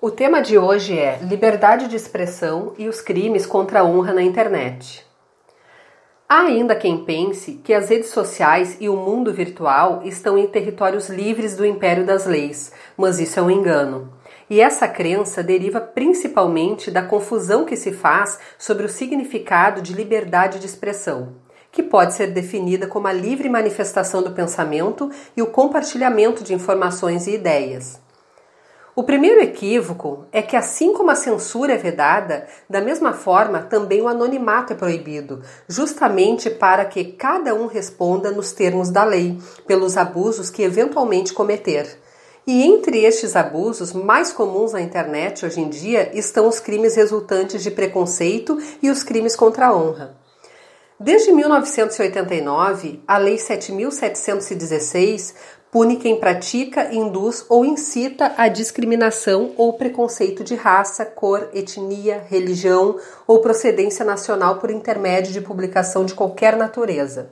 [0.00, 4.22] O tema de hoje é liberdade de expressão e os crimes contra a honra na
[4.22, 5.04] internet.
[6.28, 11.08] Há ainda quem pense que as redes sociais e o mundo virtual estão em territórios
[11.08, 14.12] livres do império das leis, mas isso é um engano.
[14.48, 20.58] E essa crença deriva principalmente da confusão que se faz sobre o significado de liberdade
[20.58, 21.34] de expressão,
[21.70, 27.26] que pode ser definida como a livre manifestação do pensamento e o compartilhamento de informações
[27.26, 28.00] e ideias.
[28.94, 34.02] O primeiro equívoco é que, assim como a censura é vedada, da mesma forma também
[34.02, 39.96] o anonimato é proibido, justamente para que cada um responda nos termos da lei, pelos
[39.96, 41.98] abusos que eventualmente cometer.
[42.44, 47.62] E entre estes abusos mais comuns na internet hoje em dia estão os crimes resultantes
[47.62, 50.16] de preconceito e os crimes contra a honra.
[50.98, 55.34] Desde 1989, a Lei 7.716
[55.70, 62.98] pune quem pratica, induz ou incita a discriminação ou preconceito de raça, cor, etnia, religião
[63.26, 67.30] ou procedência nacional por intermédio de publicação de qualquer natureza.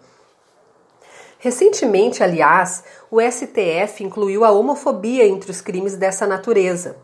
[1.43, 6.99] Recentemente, aliás, o STF incluiu a homofobia entre os crimes dessa natureza.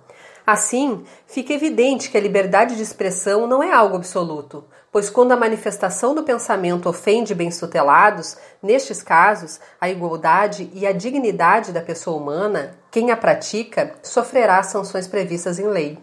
[0.47, 5.37] Assim, fica evidente que a liberdade de expressão não é algo absoluto, pois quando a
[5.37, 12.19] manifestação do pensamento ofende bens tutelados, nestes casos, a igualdade e a dignidade da pessoa
[12.19, 15.99] humana, quem a pratica sofrerá sanções previstas em lei.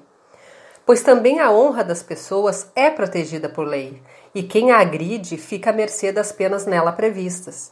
[0.87, 4.01] Pois também a honra das pessoas é protegida por lei,
[4.33, 7.71] e quem a agride fica à mercê das penas nela previstas.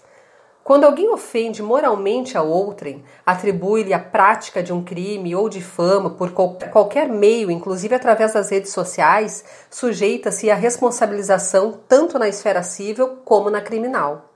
[0.63, 6.31] Quando alguém ofende moralmente a outrem, atribui-lhe a prática de um crime ou difama por
[6.31, 13.49] qualquer meio, inclusive através das redes sociais, sujeita-se à responsabilização tanto na esfera civil como
[13.49, 14.30] na criminal.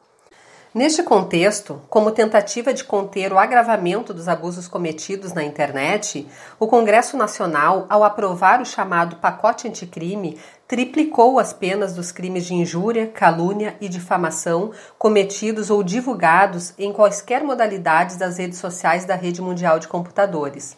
[0.75, 6.27] Neste contexto, como tentativa de conter o agravamento dos abusos cometidos na internet,
[6.59, 10.37] o Congresso Nacional, ao aprovar o chamado pacote anticrime,
[10.67, 17.41] triplicou as penas dos crimes de injúria, calúnia e difamação cometidos ou divulgados em quaisquer
[17.41, 20.75] modalidades das redes sociais da rede mundial de computadores.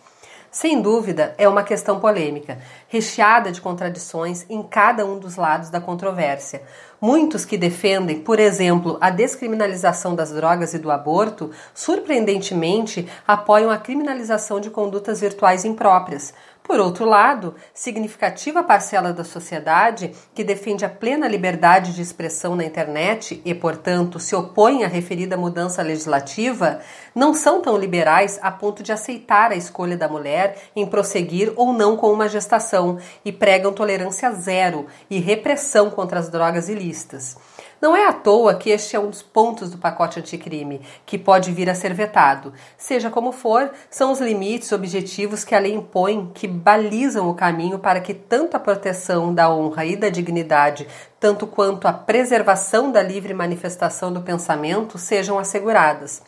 [0.50, 5.82] Sem dúvida, é uma questão polêmica, recheada de contradições em cada um dos lados da
[5.82, 6.62] controvérsia.
[7.00, 13.78] Muitos que defendem, por exemplo, a descriminalização das drogas e do aborto, surpreendentemente apoiam a
[13.78, 16.34] criminalização de condutas virtuais impróprias,
[16.68, 22.66] por outro lado, significativa parcela da sociedade que defende a plena liberdade de expressão na
[22.66, 26.82] internet e, portanto, se opõe à referida mudança legislativa,
[27.16, 31.72] não são tão liberais a ponto de aceitar a escolha da mulher em prosseguir ou
[31.72, 37.38] não com uma gestação e pregam tolerância zero e repressão contra as drogas ilícitas.
[37.80, 41.52] Não é à toa que este é um dos pontos do pacote anticrime, que pode
[41.52, 42.52] vir a ser vetado.
[42.76, 47.78] Seja como for, são os limites objetivos que a lei impõe que balizam o caminho
[47.78, 50.88] para que tanto a proteção da honra e da dignidade,
[51.20, 56.24] tanto quanto a preservação da livre manifestação do pensamento sejam asseguradas.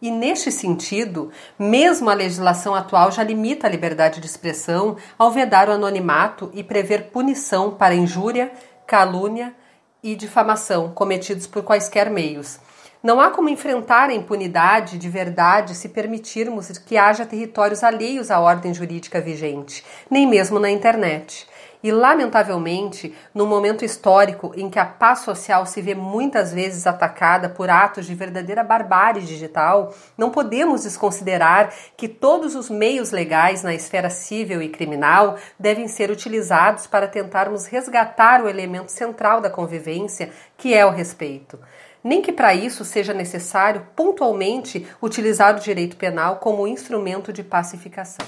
[0.00, 5.68] E neste sentido, mesmo a legislação atual já limita a liberdade de expressão ao vedar
[5.68, 8.50] o anonimato e prever punição para injúria,
[8.86, 9.54] calúnia,
[10.02, 12.58] e difamação cometidos por quaisquer meios.
[13.02, 18.40] Não há como enfrentar a impunidade de verdade se permitirmos que haja territórios alheios à
[18.40, 21.46] ordem jurídica vigente, nem mesmo na internet.
[21.86, 27.48] E, lamentavelmente, no momento histórico em que a paz social se vê muitas vezes atacada
[27.48, 33.72] por atos de verdadeira barbárie digital, não podemos desconsiderar que todos os meios legais na
[33.72, 40.30] esfera civil e criminal devem ser utilizados para tentarmos resgatar o elemento central da convivência,
[40.58, 41.56] que é o respeito
[42.02, 48.24] nem que para isso seja necessário pontualmente utilizar o direito penal como instrumento de pacificação.